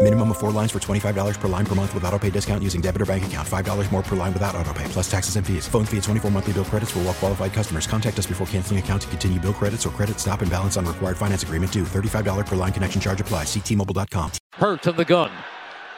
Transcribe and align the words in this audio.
Minimum 0.00 0.30
of 0.30 0.38
four 0.38 0.52
lines 0.52 0.70
for 0.70 0.78
$25 0.78 1.40
per 1.40 1.48
line 1.48 1.66
per 1.66 1.74
month 1.74 1.92
with 1.92 2.04
auto 2.04 2.18
pay 2.20 2.30
discount 2.30 2.62
using 2.62 2.80
debit 2.80 3.02
or 3.02 3.06
bank 3.06 3.26
account. 3.26 3.46
$5 3.46 3.92
more 3.92 4.02
per 4.02 4.14
line 4.14 4.32
without 4.32 4.54
auto 4.54 4.72
pay, 4.72 4.84
plus 4.84 5.10
taxes 5.10 5.34
and 5.34 5.44
fees. 5.44 5.66
Phone 5.66 5.84
fee 5.84 5.96
at 5.96 6.04
24 6.04 6.30
monthly 6.30 6.52
bill 6.52 6.64
credits 6.64 6.92
for 6.92 7.00
all 7.00 7.06
well 7.06 7.14
qualified 7.14 7.52
customers. 7.52 7.88
Contact 7.88 8.16
us 8.16 8.24
before 8.24 8.46
canceling 8.46 8.78
account 8.78 9.02
to 9.02 9.08
continue 9.08 9.40
bill 9.40 9.52
credits 9.52 9.84
or 9.84 9.90
credit 9.90 10.20
stop 10.20 10.40
and 10.40 10.48
balance 10.52 10.76
on 10.76 10.86
required 10.86 11.16
finance 11.16 11.42
agreement 11.42 11.72
due. 11.72 11.82
$35 11.82 12.46
per 12.46 12.54
line 12.54 12.72
connection 12.72 13.00
charge 13.00 13.20
apply. 13.20 13.42
Ctmobile.com. 13.42 14.30
Hurt 14.54 14.82
to 14.84 14.92
the 14.92 15.04
gun. 15.04 15.32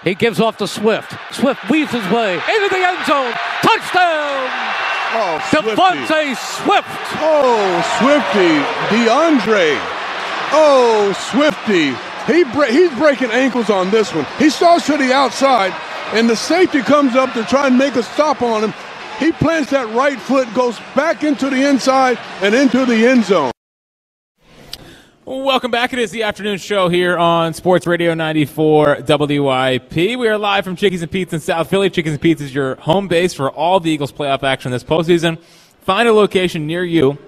He 0.03 0.15
gives 0.15 0.41
off 0.41 0.57
to 0.57 0.67
Swift. 0.67 1.15
Swift 1.35 1.69
weaves 1.69 1.93
his 1.93 2.09
way 2.09 2.37
into 2.37 2.69
the 2.71 2.81
end 2.81 3.05
zone. 3.05 3.35
Touchdown! 3.61 4.49
Oh, 5.13 5.39
Devontae 5.51 6.35
Swift. 6.37 6.89
Oh, 7.21 7.85
Swifty. 8.01 8.65
D'Andre. 8.97 9.77
Oh, 10.53 11.13
Swifty. 11.31 12.10
He 12.27 12.45
bre- 12.45 12.67
he's 12.67 12.93
breaking 12.99 13.31
ankles 13.31 13.71
on 13.71 13.91
this 13.91 14.15
one. 14.15 14.27
He 14.39 14.51
starts 14.51 14.87
to 14.87 14.97
the 14.97 15.13
outside, 15.13 15.73
and 16.15 16.29
the 16.29 16.37
safety 16.37 16.81
comes 16.81 17.17
up 17.17 17.33
to 17.35 17.45
try 17.45 17.67
and 17.67 17.79
make 17.79 17.97
a 17.97 18.03
stop 18.03 18.43
on 18.43 18.65
him. 18.65 18.75
He 19.19 19.33
plants 19.33 19.71
that 19.71 19.89
right 19.95 20.19
foot, 20.19 20.53
goes 20.55 20.79
back 20.95 21.25
into 21.25 21.51
the 21.51 21.69
inside 21.69 22.19
and 22.41 22.55
into 22.55 22.87
the 22.87 23.07
end 23.07 23.25
zone. 23.25 23.51
Welcome 25.27 25.71
back. 25.71 25.93
It 25.93 25.99
is 25.99 26.11
the 26.11 26.25
afternoon 26.25 26.59
show 26.59 26.89
here 26.89 27.17
on 27.17 27.55
Sports 27.55 27.87
Radio 27.87 28.15
94 28.15 29.03
WIP. 29.07 29.95
We 29.95 30.27
are 30.27 30.39
live 30.39 30.65
from 30.65 30.75
Chickies 30.75 31.03
and 31.03 31.11
Pete's 31.11 31.33
in 31.33 31.41
South 31.41 31.71
Philly. 31.71 31.89
Chickies 31.89 32.13
and 32.15 32.21
Pete's 32.21 32.41
is 32.41 32.55
your 32.55 32.75
home 32.77 33.07
base 33.07 33.33
for 33.33 33.51
all 33.51 33.79
the 33.79 33.91
Eagles 33.91 34.11
playoff 34.11 34.43
action 34.43 34.73
this 34.73 34.83
postseason. 34.83 35.41
Find 35.83 36.09
a 36.09 36.13
location 36.13 36.67
near 36.67 36.83
you 36.83 37.19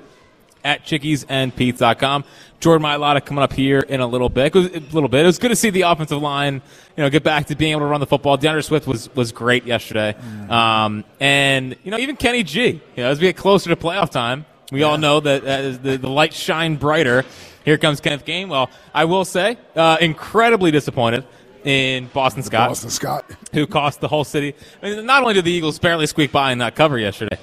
at 0.64 0.84
chickiesandpete's.com. 0.84 2.24
Jordan 2.62 2.86
Mailata 2.86 3.24
coming 3.24 3.42
up 3.42 3.52
here 3.52 3.80
in 3.80 4.00
a 4.00 4.06
little 4.06 4.28
bit. 4.28 4.54
A 4.54 4.58
little 4.60 5.08
bit. 5.08 5.24
It 5.24 5.26
was 5.26 5.38
good 5.38 5.48
to 5.48 5.56
see 5.56 5.70
the 5.70 5.82
offensive 5.82 6.22
line, 6.22 6.62
you 6.96 7.02
know, 7.02 7.10
get 7.10 7.24
back 7.24 7.46
to 7.46 7.56
being 7.56 7.72
able 7.72 7.80
to 7.80 7.86
run 7.86 7.98
the 7.98 8.06
football. 8.06 8.36
D'Andre 8.36 8.62
Swift 8.62 8.86
was 8.86 9.12
was 9.16 9.32
great 9.32 9.66
yesterday, 9.66 10.14
um, 10.48 11.04
and 11.18 11.76
you 11.82 11.90
know 11.90 11.98
even 11.98 12.14
Kenny 12.14 12.44
G. 12.44 12.80
You 12.96 13.02
know, 13.02 13.10
as 13.10 13.18
we 13.18 13.26
get 13.26 13.36
closer 13.36 13.68
to 13.70 13.76
playoff 13.76 14.10
time, 14.10 14.46
we 14.70 14.84
all 14.84 14.96
know 14.96 15.18
that 15.18 15.42
as 15.42 15.80
the 15.80 15.96
the 15.96 16.08
lights 16.08 16.36
shine 16.36 16.76
brighter. 16.76 17.24
Here 17.64 17.78
comes 17.78 18.00
Kenneth 18.00 18.24
Gainwell. 18.24 18.70
I 18.94 19.06
will 19.06 19.24
say, 19.24 19.56
uh, 19.74 19.96
incredibly 20.00 20.70
disappointed 20.70 21.24
in 21.64 22.06
Boston 22.06 22.44
Scott. 22.44 22.70
Boston 22.70 22.90
Scott. 22.90 23.24
Who 23.52 23.66
cost 23.66 24.00
the 24.00 24.08
whole 24.08 24.24
city. 24.24 24.54
I 24.82 24.90
mean, 24.90 25.06
not 25.06 25.22
only 25.22 25.34
did 25.34 25.44
the 25.44 25.52
Eagles 25.52 25.78
barely 25.80 26.06
squeak 26.06 26.30
by 26.30 26.52
in 26.52 26.58
that 26.58 26.74
cover 26.76 26.98
yesterday, 26.98 27.38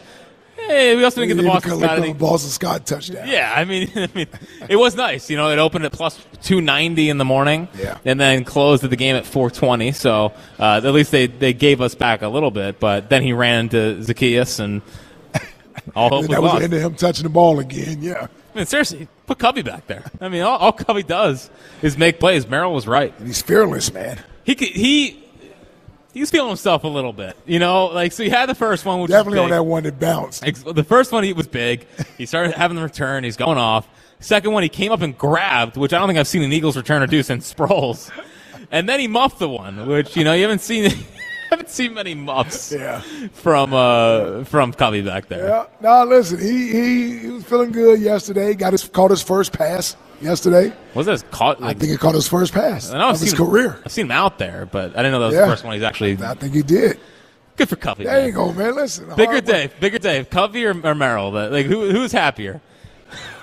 hey, 0.69 0.95
we 0.95 1.03
also 1.03 1.21
didn't 1.21 1.35
get 1.37 1.43
the 1.43 1.47
Boston 1.49 1.79
Scott. 1.79 2.01
the 2.01 2.13
Boston 2.13 2.49
Scott 2.51 2.85
touchdown. 2.85 3.27
Yeah, 3.27 3.53
I 3.55 3.65
mean, 3.65 3.91
I 3.95 4.09
mean, 4.15 4.27
it 4.69 4.75
was 4.75 4.95
nice. 4.95 5.29
You 5.29 5.37
know, 5.37 5.49
it 5.49 5.59
opened 5.59 5.85
at 5.85 5.91
plus 5.91 6.15
290 6.43 7.09
in 7.09 7.17
the 7.17 7.25
morning, 7.25 7.67
Yeah. 7.77 7.97
and 8.05 8.19
then 8.19 8.43
closed 8.45 8.83
at 8.83 8.89
the 8.89 8.95
game 8.95 9.15
at 9.15 9.25
420. 9.25 9.91
So 9.91 10.33
uh, 10.59 10.81
at 10.83 10.93
least 10.93 11.11
they, 11.11 11.27
they 11.27 11.53
gave 11.53 11.81
us 11.81 11.95
back 11.95 12.21
a 12.21 12.27
little 12.29 12.51
bit. 12.51 12.79
But 12.79 13.09
then 13.09 13.23
he 13.23 13.33
ran 13.33 13.65
into 13.65 14.01
Zacchaeus, 14.03 14.59
and 14.59 14.81
all 15.95 16.09
hope 16.09 16.19
And 16.21 16.29
was 16.29 16.37
that 16.37 16.41
was 16.41 16.63
end 16.63 16.73
of 16.73 16.81
him 16.81 16.95
touching 16.95 17.23
the 17.23 17.29
ball 17.29 17.59
again. 17.59 18.01
Yeah. 18.01 18.27
I 18.53 18.57
mean, 18.57 18.65
seriously, 18.65 19.07
put 19.27 19.37
Covey 19.39 19.61
back 19.61 19.85
there. 19.87 20.03
I 20.19 20.27
mean, 20.29 20.41
all, 20.41 20.57
all 20.57 20.71
Covey 20.73 21.03
does 21.03 21.49
is 21.81 21.97
make 21.97 22.19
plays. 22.19 22.47
Merrill 22.47 22.73
was 22.73 22.87
right. 22.87 23.13
He's 23.23 23.41
fearless, 23.41 23.93
man. 23.93 24.19
He 24.43 24.55
could- 24.55 24.69
he 24.69 25.23
he 26.13 26.19
was 26.19 26.31
feeling 26.31 26.49
himself 26.49 26.83
a 26.83 26.87
little 26.87 27.13
bit, 27.13 27.37
you 27.45 27.59
know. 27.59 27.87
Like 27.87 28.11
so, 28.11 28.23
he 28.23 28.29
had 28.29 28.47
the 28.47 28.55
first 28.55 28.85
one, 28.85 29.01
which 29.01 29.11
Definitely 29.11 29.39
on 29.39 29.49
that 29.51 29.63
one 29.63 29.83
that 29.83 29.99
bounced. 29.99 30.43
The 30.43 30.83
first 30.83 31.11
one 31.11 31.23
he 31.23 31.33
was 31.33 31.47
big. 31.47 31.85
He 32.17 32.25
started 32.25 32.53
having 32.53 32.75
the 32.75 32.83
return. 32.83 33.23
He's 33.23 33.37
going 33.37 33.57
off. 33.57 33.87
Second 34.19 34.51
one 34.51 34.63
he 34.63 34.69
came 34.69 34.91
up 34.91 35.01
and 35.01 35.17
grabbed, 35.17 35.77
which 35.77 35.93
I 35.93 35.99
don't 35.99 36.07
think 36.07 36.19
I've 36.19 36.27
seen 36.27 36.43
an 36.43 36.51
Eagles 36.51 36.75
returner 36.75 37.09
do 37.09 37.23
since 37.23 37.51
Sproles. 37.53 38.11
And 38.71 38.87
then 38.87 38.99
he 38.99 39.07
muffed 39.07 39.39
the 39.39 39.49
one, 39.49 39.87
which 39.87 40.15
you 40.15 40.23
know 40.23 40.33
you 40.33 40.43
haven't 40.43 40.61
seen. 40.61 40.91
Haven't 41.49 41.69
seen 41.69 41.93
many 41.93 42.13
muffs 42.15 42.71
Yeah. 42.71 43.01
from 43.33 43.73
uh, 43.73 44.43
from 44.45 44.73
Covey 44.73 45.01
back 45.01 45.27
there. 45.27 45.47
Yeah. 45.47 45.65
No, 45.81 46.03
listen, 46.05 46.39
he, 46.39 46.71
he, 46.71 47.19
he 47.19 47.27
was 47.29 47.43
feeling 47.45 47.71
good 47.71 47.99
yesterday. 47.99 48.53
Got 48.53 48.73
his 48.73 48.87
caught 48.87 49.11
his 49.11 49.21
first 49.21 49.51
pass 49.53 49.95
yesterday. 50.21 50.73
Was 50.93 51.05
that 51.07 51.13
his 51.13 51.23
caught? 51.31 51.61
I 51.61 51.73
think 51.73 51.91
he 51.91 51.97
caught 51.97 52.15
his 52.15 52.27
first 52.27 52.53
pass 52.53 52.91
I 52.91 52.97
know 52.97 53.07
I've 53.07 53.15
of 53.15 53.21
his 53.21 53.31
seen 53.31 53.37
career. 53.45 53.79
I've 53.85 53.91
seen 53.91 54.05
him 54.05 54.11
out 54.11 54.37
there, 54.37 54.65
but 54.65 54.91
I 54.93 54.97
didn't 54.97 55.11
know 55.13 55.19
that 55.21 55.25
was 55.27 55.35
Yeah. 55.35 55.41
the 55.41 55.47
first 55.51 55.63
one 55.63 55.73
he's 55.73 55.83
actually. 55.83 56.17
I 56.23 56.33
think 56.35 56.53
he 56.53 56.61
did. 56.63 56.99
Good 57.55 57.67
for 57.67 57.75
Covey. 57.75 58.05
There 58.05 58.13
man. 58.17 58.25
you 58.27 58.31
go, 58.31 58.53
man. 58.53 58.75
Listen, 58.75 59.13
Bigger 59.17 59.41
Dave, 59.41 59.77
bigger 59.81 59.99
Dave, 59.99 60.29
Covey 60.29 60.65
or, 60.65 60.79
or 60.85 60.95
Merrill? 60.95 61.31
Like 61.31 61.65
who 61.65 61.91
who's 61.91 62.11
happier? 62.11 62.61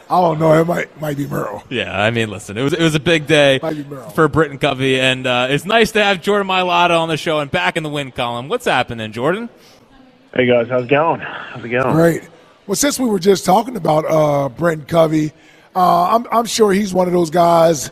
I 0.09 0.21
don't 0.21 0.39
know. 0.39 0.53
It 0.61 0.67
might 0.67 1.01
might 1.01 1.17
be 1.17 1.27
Merrill. 1.27 1.65
Yeah, 1.69 2.01
I 2.01 2.11
mean, 2.11 2.31
listen, 2.31 2.57
it 2.57 2.63
was 2.63 2.73
it 2.73 2.83
was 2.83 2.95
a 2.95 3.01
big 3.01 3.27
day 3.27 3.59
Might 3.63 3.75
be 3.77 3.85
Merrill. 3.85 4.11
for 4.11 4.29
Britain 4.29 4.59
Covey, 4.59 5.01
and 5.01 5.27
uh, 5.27 5.49
it's 5.51 5.65
nice 5.65 5.91
to 5.93 6.03
have 6.03 6.23
Jordan 6.23 6.47
Mailata 6.47 6.99
on 6.99 7.09
the 7.09 7.17
show 7.17 7.41
and 7.41 7.51
back 7.51 7.77
in 7.77 7.83
the 7.83 7.89
win 7.89 8.13
column. 8.13 8.49
What's 8.49 8.67
happening, 8.67 9.11
Jordan? 9.11 9.49
Hey 10.35 10.47
guys, 10.47 10.69
how's 10.69 10.85
it 10.85 10.89
going? 10.91 11.21
How's 11.21 11.65
it 11.65 11.71
going? 11.71 11.95
Great. 11.95 12.29
Well, 12.67 12.77
since 12.77 13.01
we 13.01 13.07
were 13.07 13.19
just 13.19 13.45
talking 13.45 13.77
about 13.77 14.05
uh, 14.09 14.49
Britain 14.49 14.85
Covey, 14.85 15.33
uh, 15.75 16.17
I'm, 16.17 16.27
I'm 16.31 16.47
sure 16.47 16.73
he's 16.73 16.93
one 16.93 17.07
of 17.07 17.13
those 17.13 17.31
guys 17.31 17.91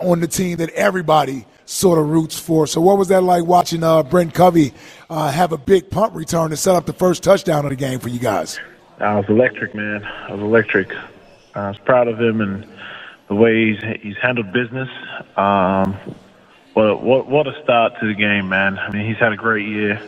on 0.00 0.20
the 0.20 0.26
team 0.26 0.58
that 0.58 0.70
everybody 0.70 1.46
sort 1.66 1.98
of 1.98 2.08
roots 2.10 2.38
for. 2.38 2.66
So, 2.66 2.80
what 2.80 2.98
was 2.98 3.08
that 3.08 3.22
like 3.22 3.44
watching 3.44 3.82
uh, 3.82 4.02
Britain 4.02 4.32
Covey 4.32 4.74
uh, 5.08 5.30
have 5.30 5.52
a 5.52 5.58
big 5.58 5.88
punt 5.90 6.12
return 6.14 6.50
to 6.50 6.56
set 6.56 6.74
up 6.74 6.84
the 6.84 6.92
first 6.92 7.22
touchdown 7.22 7.64
of 7.64 7.70
the 7.70 7.76
game 7.76 8.00
for 8.00 8.08
you 8.08 8.18
guys? 8.18 8.58
I 8.98 9.16
was 9.16 9.24
electric, 9.28 9.74
man. 9.74 10.04
I 10.04 10.32
was 10.32 10.40
electric. 10.40 10.92
I 11.54 11.68
was 11.68 11.78
proud 11.78 12.08
of 12.08 12.20
him 12.20 12.40
and 12.40 12.66
the 13.28 13.34
way 13.34 13.72
he's 13.72 13.82
he's 14.02 14.16
handled 14.18 14.52
business. 14.52 14.88
Um, 15.36 15.96
what 16.74 17.02
what 17.02 17.26
what 17.28 17.46
a 17.46 17.62
start 17.62 17.94
to 18.00 18.06
the 18.06 18.14
game, 18.14 18.48
man. 18.48 18.78
I 18.78 18.90
mean, 18.90 19.06
he's 19.06 19.18
had 19.18 19.32
a 19.32 19.36
great 19.36 19.66
year. 19.66 20.00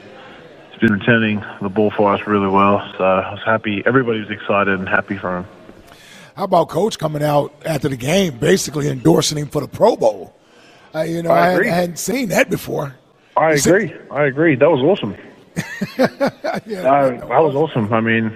He's 0.71 0.81
been 0.81 0.93
returning 0.99 1.43
the 1.63 1.69
ball 1.69 1.91
for 1.91 2.13
us 2.13 2.27
really 2.27 2.49
well. 2.49 2.81
So 2.99 3.05
I 3.05 3.33
was 3.33 3.43
happy. 3.45 3.83
Everybody 3.87 4.21
was 4.21 4.31
excited 4.31 4.79
and 4.79 4.89
happy 4.89 5.17
for 5.17 5.39
him. 5.39 5.47
How 6.37 6.45
about 6.45 6.69
Coach 6.69 6.99
coming 6.99 7.23
out 7.23 7.55
after 7.65 7.89
the 7.89 7.97
game, 7.97 8.37
basically 8.39 8.89
endorsing 8.89 9.39
him 9.39 9.49
for 9.49 9.63
the 9.63 9.69
Pro 9.69 9.97
Bowl? 9.97 10.35
Uh, 10.95 11.01
you 11.03 11.23
know, 11.23 11.31
I 11.31 11.39
I, 11.39 11.51
hadn't. 11.53 11.67
I 11.69 11.75
hadn't 11.75 11.99
seen 11.99 12.29
that 12.29 12.51
before. 12.51 12.95
I 13.37 13.53
You 13.53 13.59
said- 13.59 13.75
agree. 13.75 13.95
I 14.11 14.25
agree. 14.25 14.55
That 14.57 14.71
was 14.71 14.81
awesome. 14.83 15.17
Yeah, 16.67 16.81
Uh, 16.93 17.11
that 17.29 17.43
was 17.43 17.55
awesome. 17.55 17.91
I 17.93 18.01
mean, 18.01 18.31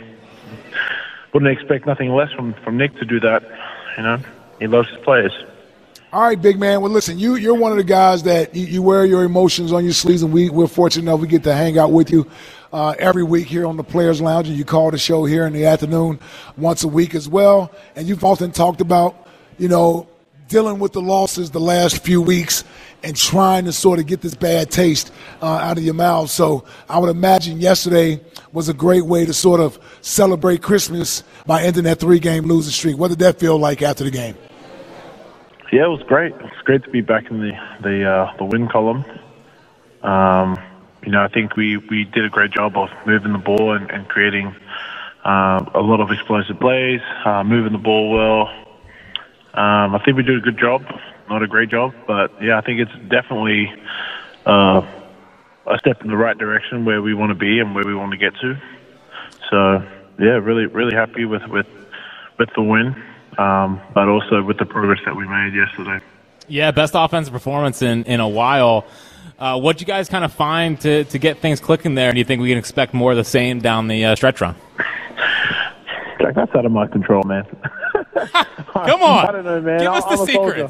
wouldn't 1.32 1.50
expect 1.50 1.86
nothing 1.86 2.10
less 2.10 2.32
from 2.32 2.54
from 2.64 2.76
Nick 2.76 2.96
to 2.96 3.04
do 3.04 3.20
that. 3.20 3.42
You 3.96 4.02
know, 4.02 4.18
he 4.58 4.66
loves 4.66 4.88
his 4.88 4.98
players. 4.98 5.32
All 6.12 6.22
right, 6.22 6.40
big 6.40 6.58
man. 6.58 6.80
Well, 6.80 6.90
listen, 6.90 7.18
you 7.18 7.36
you're 7.36 7.54
one 7.54 7.70
of 7.70 7.78
the 7.78 7.84
guys 7.84 8.24
that 8.24 8.54
you, 8.54 8.66
you 8.66 8.82
wear 8.82 9.04
your 9.04 9.22
emotions 9.22 9.72
on 9.72 9.84
your 9.84 9.92
sleeves, 9.92 10.22
and 10.22 10.32
we 10.32 10.50
we're 10.50 10.66
fortunate 10.66 11.04
enough 11.04 11.20
we 11.20 11.28
get 11.28 11.44
to 11.44 11.54
hang 11.54 11.78
out 11.78 11.92
with 11.92 12.10
you 12.10 12.28
uh, 12.72 12.94
every 12.98 13.22
week 13.22 13.46
here 13.46 13.66
on 13.66 13.76
the 13.76 13.84
Players 13.84 14.20
Lounge, 14.20 14.48
and 14.48 14.56
you 14.56 14.64
call 14.64 14.90
the 14.90 14.98
show 14.98 15.24
here 15.24 15.46
in 15.46 15.52
the 15.52 15.66
afternoon 15.66 16.18
once 16.56 16.82
a 16.82 16.88
week 16.88 17.14
as 17.14 17.28
well. 17.28 17.72
And 17.94 18.08
you've 18.08 18.24
often 18.24 18.50
talked 18.50 18.80
about, 18.80 19.28
you 19.56 19.68
know, 19.68 20.08
dealing 20.48 20.80
with 20.80 20.92
the 20.92 21.00
losses 21.00 21.52
the 21.52 21.60
last 21.60 22.02
few 22.02 22.20
weeks 22.20 22.64
and 23.02 23.16
trying 23.16 23.64
to 23.64 23.72
sort 23.72 23.98
of 23.98 24.06
get 24.06 24.20
this 24.20 24.34
bad 24.34 24.70
taste 24.70 25.12
uh, 25.40 25.46
out 25.46 25.78
of 25.78 25.84
your 25.84 25.94
mouth. 25.94 26.28
So 26.28 26.64
I 26.88 26.98
would 26.98 27.10
imagine 27.10 27.60
yesterday 27.60 28.20
was 28.52 28.68
a 28.68 28.74
great 28.74 29.04
way 29.06 29.24
to 29.24 29.32
sort 29.32 29.60
of 29.60 29.78
celebrate 30.00 30.62
Christmas 30.62 31.22
by 31.46 31.62
ending 31.62 31.84
that 31.84 32.00
three 32.00 32.18
game 32.18 32.44
losing 32.44 32.72
streak. 32.72 32.98
What 32.98 33.08
did 33.08 33.20
that 33.20 33.38
feel 33.38 33.58
like 33.58 33.82
after 33.82 34.04
the 34.04 34.10
game? 34.10 34.36
Yeah, 35.72 35.84
it 35.84 35.88
was 35.88 36.02
great. 36.02 36.32
It's 36.32 36.62
great 36.64 36.82
to 36.84 36.90
be 36.90 37.00
back 37.00 37.30
in 37.30 37.40
the 37.40 37.52
the 37.80 38.04
uh, 38.04 38.36
the 38.38 38.44
win 38.44 38.68
column. 38.68 39.04
Um, 40.02 40.56
you 41.04 41.12
know, 41.12 41.22
I 41.22 41.28
think 41.28 41.56
we, 41.56 41.76
we 41.76 42.04
did 42.04 42.24
a 42.24 42.28
great 42.28 42.50
job 42.50 42.76
of 42.76 42.90
moving 43.06 43.32
the 43.32 43.38
ball 43.38 43.72
and, 43.72 43.90
and 43.90 44.08
creating 44.08 44.54
uh, 45.24 45.64
a 45.74 45.80
lot 45.80 46.00
of 46.00 46.10
explosive 46.10 46.58
plays, 46.58 47.00
uh, 47.24 47.42
moving 47.44 47.72
the 47.72 47.78
ball 47.78 48.10
well. 48.10 48.48
Um, 49.52 49.94
I 49.94 50.02
think 50.04 50.16
we 50.16 50.22
did 50.22 50.38
a 50.38 50.40
good 50.40 50.58
job, 50.58 50.84
not 51.28 51.42
a 51.42 51.46
great 51.46 51.70
job, 51.70 51.94
but 52.06 52.42
yeah, 52.42 52.58
I 52.58 52.60
think 52.60 52.80
it's 52.80 53.08
definitely 53.08 53.72
uh, 54.46 54.82
a 55.70 55.78
step 55.78 56.02
in 56.02 56.08
the 56.08 56.16
right 56.16 56.36
direction 56.36 56.84
where 56.84 57.00
we 57.00 57.14
want 57.14 57.30
to 57.30 57.34
be 57.34 57.60
and 57.60 57.74
where 57.74 57.84
we 57.84 57.94
want 57.94 58.12
to 58.12 58.18
get 58.18 58.34
to. 58.40 58.60
So 59.50 59.86
yeah, 60.18 60.38
really 60.38 60.66
really 60.66 60.94
happy 60.94 61.24
with 61.24 61.42
with 61.48 61.66
with 62.38 62.48
the 62.54 62.62
win, 62.62 62.94
um, 63.38 63.80
but 63.94 64.08
also 64.08 64.42
with 64.42 64.58
the 64.58 64.66
progress 64.66 65.00
that 65.04 65.16
we 65.16 65.26
made 65.26 65.54
yesterday. 65.54 66.04
Yeah, 66.48 66.70
best 66.72 66.94
offensive 66.96 67.32
performance 67.32 67.82
in 67.82 68.04
in 68.04 68.20
a 68.20 68.28
while. 68.28 68.86
Uh, 69.38 69.58
what 69.58 69.80
you 69.80 69.86
guys 69.86 70.10
kind 70.10 70.22
of 70.22 70.32
find 70.34 70.78
to, 70.78 71.04
to 71.04 71.18
get 71.18 71.38
things 71.38 71.60
clicking 71.60 71.94
there? 71.94 72.08
And 72.08 72.14
do 72.14 72.18
you 72.18 72.26
think 72.26 72.42
we 72.42 72.50
can 72.50 72.58
expect 72.58 72.92
more 72.92 73.12
of 73.12 73.16
the 73.16 73.24
same 73.24 73.58
down 73.60 73.88
the 73.88 74.04
uh, 74.04 74.14
stretch 74.14 74.42
run? 74.42 74.54
Jack, 76.20 76.34
that's 76.34 76.54
out 76.54 76.66
of 76.66 76.72
my 76.72 76.86
control, 76.86 77.22
man. 77.22 77.44
Come 78.74 79.02
on. 79.02 79.26
I 79.28 79.32
don't 79.32 79.44
know, 79.46 79.62
man. 79.62 79.78
Give 79.78 79.88
I'm, 79.88 79.94
us 79.94 80.04
the 80.04 80.10
I'm 80.10 80.20
a 80.20 80.32
soldier. 80.32 80.68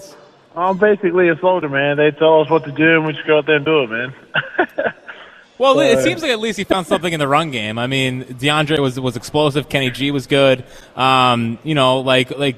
I'm 0.56 0.78
basically 0.78 1.28
a 1.28 1.38
soldier, 1.38 1.68
man. 1.68 1.96
They 1.96 2.10
tell 2.10 2.40
us 2.40 2.50
what 2.50 2.64
to 2.64 2.72
do, 2.72 2.96
and 2.96 3.06
we 3.06 3.12
just 3.12 3.26
go 3.26 3.38
out 3.38 3.46
there 3.46 3.56
and 3.56 3.64
do 3.64 3.82
it, 3.84 3.90
man. 3.90 4.14
Well, 5.58 5.78
it 5.80 5.98
Uh, 5.98 6.00
seems 6.00 6.22
like 6.22 6.30
at 6.30 6.38
least 6.40 6.56
he 6.56 6.64
found 6.64 6.86
something 6.86 7.12
in 7.12 7.20
the 7.20 7.28
run 7.28 7.50
game. 7.50 7.78
I 7.78 7.86
mean, 7.86 8.24
D'Andre 8.38 8.78
was 8.78 8.98
was 8.98 9.14
explosive. 9.14 9.68
Kenny 9.68 9.90
G 9.90 10.10
was 10.10 10.26
good. 10.26 10.64
Um, 10.96 11.58
you 11.64 11.74
know, 11.74 12.00
like 12.00 12.30
like, 12.38 12.56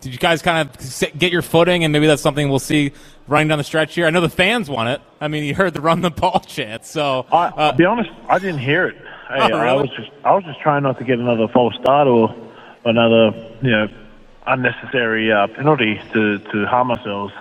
did 0.00 0.14
you 0.14 0.18
guys 0.18 0.40
kind 0.40 0.66
of 0.66 1.18
get 1.18 1.32
your 1.32 1.42
footing, 1.42 1.84
and 1.84 1.92
maybe 1.92 2.06
that's 2.06 2.22
something 2.22 2.48
we'll 2.48 2.58
see 2.58 2.92
running 3.28 3.48
down 3.48 3.58
the 3.58 3.64
stretch 3.64 3.94
here. 3.94 4.06
I 4.06 4.10
know 4.10 4.22
the 4.22 4.30
fans 4.30 4.70
want 4.70 4.88
it. 4.88 5.02
I 5.20 5.28
mean, 5.28 5.44
you 5.44 5.54
heard 5.54 5.74
the 5.74 5.82
run 5.82 6.00
the 6.00 6.08
ball 6.10 6.40
chant. 6.46 6.86
So, 6.86 7.26
I, 7.30 7.72
to 7.72 7.76
be 7.76 7.84
honest, 7.84 8.08
I 8.26 8.38
didn't 8.38 8.60
hear 8.60 8.86
it. 8.86 8.96
Hey, 9.28 9.52
Oh, 9.52 9.58
I 9.58 9.74
was 9.74 9.90
just 9.90 10.10
I 10.24 10.32
was 10.34 10.42
just 10.44 10.60
trying 10.62 10.84
not 10.84 10.96
to 10.96 11.04
get 11.04 11.18
another 11.18 11.46
false 11.48 11.74
start 11.74 12.08
or 12.08 12.34
another 12.86 13.32
you 13.60 13.70
know 13.70 13.86
unnecessary 14.52 15.32
uh, 15.32 15.46
penalty 15.48 16.00
to 16.12 16.38
to 16.38 16.66
harm 16.66 16.90
ourselves. 16.90 17.32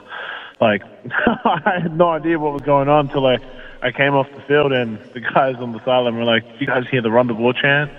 Like 0.61 0.83
I 1.45 1.79
had 1.81 1.97
no 1.97 2.09
idea 2.09 2.39
what 2.39 2.53
was 2.53 2.61
going 2.61 2.89
on 2.89 3.07
until 3.07 3.25
I 3.25 3.37
I 3.81 3.91
came 3.91 4.13
off 4.13 4.27
the 4.35 4.41
field 4.41 4.71
and 4.71 4.99
the 5.13 5.21
guys 5.21 5.55
on 5.57 5.71
the 5.71 5.79
sideline 5.79 6.15
were 6.15 6.25
like, 6.25 6.43
"You 6.59 6.67
guys 6.67 6.87
hear 6.89 7.01
the 7.01 7.11
run 7.11 7.27
the 7.27 7.33
ball 7.33 7.53
chant?" 7.53 7.91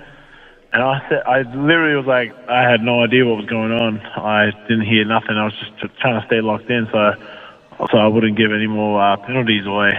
And 0.73 0.83
I 0.83 1.01
said, 1.09 1.23
I 1.27 1.43
literally 1.43 1.97
was 1.97 2.07
like, 2.07 2.33
I 2.49 2.63
had 2.63 2.81
no 2.81 3.03
idea 3.03 3.27
what 3.27 3.39
was 3.39 3.47
going 3.47 3.73
on. 3.73 3.99
I 4.01 4.53
didn't 4.69 4.87
hear 4.87 5.05
nothing. 5.05 5.37
I 5.37 5.47
was 5.47 5.55
just 5.81 5.99
trying 5.99 6.21
to 6.21 6.27
stay 6.29 6.41
locked 6.41 6.71
in, 6.71 6.87
so 6.93 7.15
so 7.91 7.99
I 7.99 8.07
wouldn't 8.07 8.37
give 8.37 8.53
any 8.53 8.67
more 8.67 9.03
uh, 9.03 9.17
penalties 9.17 9.67
away. 9.67 9.99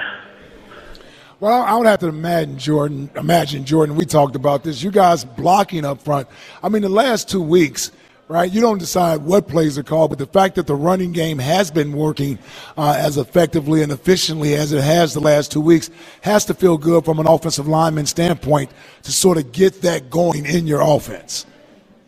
Well, 1.42 1.64
I 1.64 1.76
would 1.76 1.88
have 1.88 2.00
to 2.02 2.08
imagine 2.08 2.60
Jordan. 2.60 3.10
Imagine 3.16 3.66
Jordan. 3.66 3.96
We 3.96 4.06
talked 4.06 4.36
about 4.36 4.64
this. 4.64 4.84
You 4.84 4.92
guys 4.92 5.26
blocking 5.26 5.84
up 5.84 6.00
front. 6.00 6.28
I 6.62 6.70
mean, 6.70 6.84
the 6.84 6.90
last 6.90 7.28
two 7.28 7.42
weeks, 7.42 7.92
right? 8.32 8.52
You 8.52 8.62
don't 8.62 8.78
decide 8.78 9.24
what 9.24 9.48
plays 9.48 9.78
are 9.78 9.84
called, 9.84 10.12
but 10.12 10.20
the 10.20 10.26
fact 10.26 10.56
that 10.56 10.66
the 10.66 10.76
running 10.76 11.12
game 11.12 11.38
has 11.38 11.70
been 11.70 11.92
working 11.92 12.40
uh, 12.78 12.96
as 12.98 13.18
effectively 13.18 13.84
and 13.84 13.92
efficiently 13.92 14.56
as 14.56 14.72
it 14.72 14.82
has 14.82 15.14
the 15.14 15.20
last 15.20 15.52
two 15.52 15.62
weeks 15.62 15.90
has 16.22 16.46
to 16.46 16.54
feel 16.54 16.78
good 16.78 17.04
from 17.04 17.20
an 17.20 17.28
offensive 17.28 17.68
lineman 17.68 18.06
standpoint 18.06 18.72
to 19.04 19.12
sort 19.12 19.38
of 19.38 19.52
get 19.52 19.82
that 19.82 20.10
going 20.10 20.46
in 20.46 20.66
your 20.66 20.82
offense. 20.82 21.46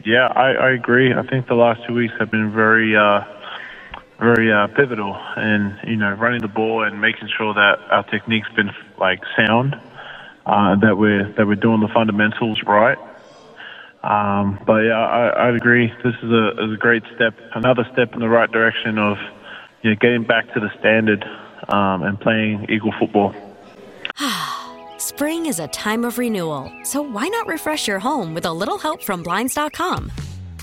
Yeah, 0.06 0.28
I, 0.28 0.54
I 0.54 0.72
agree. 0.72 1.14
I 1.14 1.24
think 1.24 1.48
the 1.48 1.56
last 1.56 1.86
two 1.86 1.94
weeks 1.94 2.14
have 2.20 2.31
been 2.31 2.52
very, 2.52 2.96
uh, 2.96 3.24
very 4.19 4.52
uh, 4.52 4.68
pivotal 4.68 5.18
in 5.38 5.78
you 5.86 5.98
know 5.98 6.14
running 6.14 6.42
the 6.42 6.48
ball 6.48 6.84
and 6.84 7.00
making 7.00 7.30
sure 7.38 7.54
that 7.54 7.80
our 7.90 8.04
technique's 8.04 8.50
been 8.56 8.72
like 8.98 9.22
sound, 9.36 9.80
uh, 10.46 10.76
that 10.76 10.98
we're 10.98 11.31
that 11.34 11.48
we're 11.48 11.56
doing 11.56 11.80
the 11.81 11.88
fundamentals 11.90 12.62
right. 12.64 12.98
Um, 14.04 14.60
but 14.68 14.82
yeah, 14.82 15.00
I, 15.00 15.48
I'd 15.48 15.56
agree. 15.56 15.92
This 16.04 16.14
is 16.22 16.30
a, 16.30 16.50
is 16.66 16.74
a 16.74 16.78
great 16.78 17.04
step, 17.16 17.36
another 17.56 17.88
step 17.94 18.14
in 18.14 18.20
the 18.20 18.30
right 18.30 18.52
direction 18.52 18.98
of 18.98 19.18
you 19.82 19.92
know 19.92 19.96
getting 20.00 20.24
back 20.24 20.54
to 20.54 20.60
the 20.60 20.70
standard 20.80 21.24
um, 21.70 22.04
and 22.04 22.20
playing 22.20 22.66
equal 22.70 22.94
football. 23.00 23.34
Spring 24.98 25.46
is 25.46 25.60
a 25.60 25.68
time 25.70 26.04
of 26.04 26.18
renewal, 26.18 26.72
so 26.84 27.02
why 27.02 27.28
not 27.28 27.48
refresh 27.48 27.88
your 27.88 28.00
home 28.00 28.34
with 28.34 28.46
a 28.46 28.54
little 28.54 28.78
help 28.78 29.02
from 29.02 29.24
Blinds.com? 29.24 30.12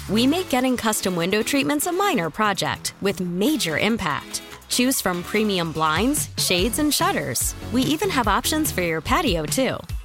We 0.08 0.26
make 0.26 0.48
getting 0.48 0.76
custom 0.76 1.14
window 1.16 1.42
treatments 1.42 1.86
a 1.86 1.92
minor 1.92 2.30
project 2.30 2.94
with 3.00 3.20
major 3.20 3.78
impact. 3.78 4.42
Choose 4.68 5.00
from 5.00 5.22
premium 5.22 5.72
blinds, 5.72 6.28
shades, 6.36 6.78
and 6.78 6.92
shutters. 6.92 7.54
We 7.72 7.82
even 7.82 8.10
have 8.10 8.28
options 8.28 8.72
for 8.72 8.82
your 8.82 9.00
patio, 9.00 9.44
too. 9.44 9.76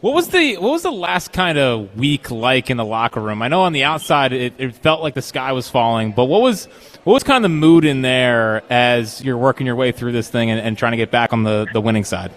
What 0.00 0.14
was 0.14 0.28
the 0.28 0.56
what 0.58 0.70
was 0.70 0.82
the 0.84 0.92
last 0.92 1.32
kind 1.32 1.58
of 1.58 1.96
week 1.96 2.30
like 2.30 2.70
in 2.70 2.76
the 2.76 2.84
locker 2.84 3.20
room? 3.20 3.42
I 3.42 3.48
know 3.48 3.62
on 3.62 3.72
the 3.72 3.82
outside 3.82 4.32
it, 4.32 4.54
it 4.56 4.76
felt 4.76 5.02
like 5.02 5.14
the 5.14 5.22
sky 5.22 5.50
was 5.50 5.68
falling, 5.68 6.12
but 6.12 6.26
what 6.26 6.40
was 6.40 6.66
what 7.02 7.14
was 7.14 7.24
kind 7.24 7.44
of 7.44 7.50
the 7.50 7.56
mood 7.56 7.84
in 7.84 8.02
there 8.02 8.62
as 8.70 9.20
you're 9.24 9.36
working 9.36 9.66
your 9.66 9.74
way 9.74 9.90
through 9.90 10.12
this 10.12 10.30
thing 10.30 10.50
and, 10.50 10.60
and 10.60 10.78
trying 10.78 10.92
to 10.92 10.96
get 10.96 11.10
back 11.10 11.32
on 11.32 11.42
the, 11.42 11.66
the 11.72 11.80
winning 11.80 12.04
side? 12.04 12.30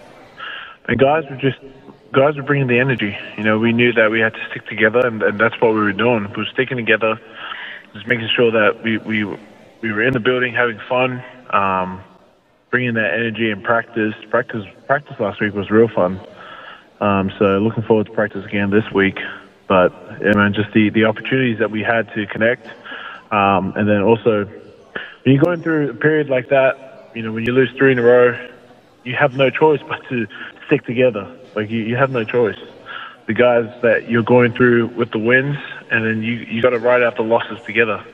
And 0.88 0.98
guys 0.98 1.22
were 1.30 1.36
just 1.36 1.58
guys 2.12 2.34
were 2.34 2.42
bringing 2.42 2.66
the 2.66 2.80
energy. 2.80 3.16
You 3.36 3.44
know, 3.44 3.60
we 3.60 3.72
knew 3.72 3.92
that 3.92 4.10
we 4.10 4.18
had 4.18 4.34
to 4.34 4.40
stick 4.50 4.66
together, 4.66 5.06
and, 5.06 5.22
and 5.22 5.38
that's 5.38 5.54
what 5.60 5.72
we 5.72 5.78
were 5.78 5.92
doing. 5.92 6.28
We 6.30 6.38
were 6.38 6.48
sticking 6.52 6.76
together, 6.76 7.20
just 7.94 8.08
making 8.08 8.28
sure 8.34 8.50
that 8.50 8.82
we 8.82 8.98
we 8.98 9.22
we 9.82 9.92
were 9.92 10.02
in 10.02 10.14
the 10.14 10.20
building 10.20 10.52
having 10.52 10.80
fun. 10.88 11.22
Um, 11.50 12.02
bringing 12.72 12.94
that 12.94 13.12
energy 13.14 13.50
in 13.50 13.62
practice. 13.62 14.14
Practice 14.30 14.64
practice 14.88 15.14
last 15.20 15.40
week 15.40 15.54
was 15.54 15.70
real 15.70 15.86
fun. 15.86 16.18
Um, 17.02 17.32
so 17.36 17.58
looking 17.58 17.82
forward 17.82 18.06
to 18.06 18.12
practice 18.12 18.44
again 18.44 18.70
this 18.70 18.84
week. 18.94 19.18
But 19.66 19.90
man, 20.22 20.54
just 20.54 20.72
the 20.72 20.90
the 20.90 21.04
opportunities 21.04 21.58
that 21.58 21.70
we 21.70 21.82
had 21.82 22.12
to 22.14 22.26
connect, 22.26 22.66
um, 23.32 23.72
and 23.74 23.88
then 23.88 24.02
also 24.02 24.44
when 24.44 25.34
you're 25.34 25.42
going 25.42 25.62
through 25.62 25.90
a 25.90 25.94
period 25.94 26.28
like 26.28 26.50
that, 26.50 27.10
you 27.14 27.22
know, 27.22 27.32
when 27.32 27.44
you 27.44 27.52
lose 27.52 27.70
three 27.76 27.90
in 27.90 27.98
a 27.98 28.02
row, 28.02 28.38
you 29.02 29.16
have 29.16 29.34
no 29.34 29.50
choice 29.50 29.80
but 29.88 30.06
to 30.10 30.28
stick 30.66 30.84
together. 30.84 31.36
Like 31.56 31.70
you, 31.70 31.80
you 31.80 31.96
have 31.96 32.10
no 32.10 32.24
choice. 32.24 32.58
The 33.26 33.34
guys 33.34 33.66
that 33.82 34.08
you're 34.08 34.22
going 34.22 34.52
through 34.52 34.88
with 34.88 35.10
the 35.10 35.18
wins, 35.18 35.56
and 35.90 36.04
then 36.04 36.22
you 36.22 36.34
you 36.34 36.62
got 36.62 36.70
to 36.70 36.78
ride 36.78 37.02
out 37.02 37.16
the 37.16 37.22
losses 37.22 37.58
together. 37.66 38.04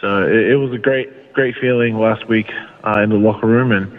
So 0.00 0.22
it, 0.22 0.52
it 0.52 0.56
was 0.56 0.72
a 0.72 0.78
great 0.78 1.32
great 1.32 1.56
feeling 1.60 1.98
last 1.98 2.28
week 2.28 2.50
uh, 2.84 3.00
in 3.00 3.10
the 3.10 3.16
locker 3.16 3.48
room, 3.48 3.72
and 3.72 3.98